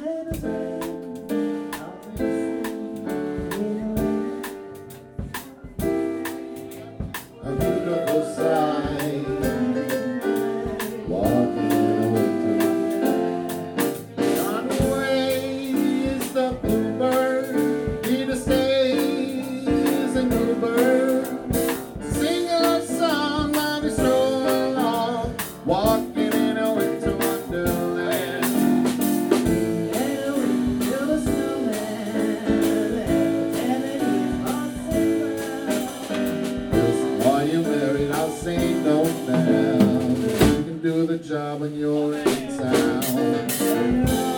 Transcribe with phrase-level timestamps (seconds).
[0.00, 0.77] little bit.
[40.98, 44.37] do the job when you're in town.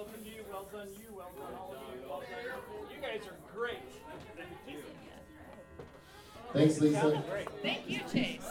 [0.00, 2.90] well done you, well done you, well done all of you, well done.
[2.94, 3.78] You guys are great.
[4.36, 4.82] Thank you.
[6.52, 7.22] Thanks, Lisa.
[7.62, 8.49] Thank you, Chase.